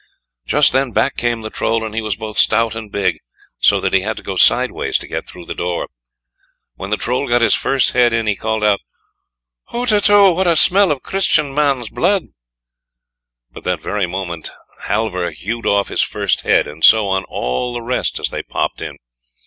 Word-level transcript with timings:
Just 0.47 0.73
then 0.73 0.93
back 0.93 1.15
came 1.15 1.41
the 1.43 1.51
Troll, 1.51 1.85
and 1.85 1.93
he 1.93 2.01
was 2.01 2.15
both 2.15 2.35
stout 2.35 2.73
and 2.73 2.91
big, 2.91 3.19
so 3.59 3.79
that 3.79 3.93
he 3.93 4.01
had 4.01 4.17
to 4.17 4.23
go 4.23 4.35
sideways 4.35 4.97
to 4.97 5.07
get 5.07 5.27
through 5.27 5.45
the 5.45 5.53
door. 5.53 5.87
When 6.73 6.89
the 6.89 6.97
Troll 6.97 7.27
got 7.27 7.41
his 7.41 7.53
first 7.53 7.91
head 7.91 8.11
in 8.11 8.25
he 8.25 8.35
called 8.35 8.63
out: 8.63 8.79
"HUTETU, 9.69 10.33
what 10.33 10.47
a 10.47 10.55
smell 10.55 10.91
of 10.91 11.03
Christian 11.03 11.53
man's 11.53 11.89
blood!" 11.89 12.29
But 13.51 13.63
that 13.65 13.83
very 13.83 14.07
moment 14.07 14.49
Halvor 14.87 15.29
hewed 15.29 15.67
off 15.67 15.89
his 15.89 16.01
first 16.01 16.41
head, 16.41 16.65
and 16.65 16.83
so 16.83 17.07
on 17.07 17.23
all 17.25 17.71
the 17.73 17.83
rest 17.83 18.17
as 18.19 18.29
they 18.31 18.41
popped 18.41 18.81
in. 18.81 18.97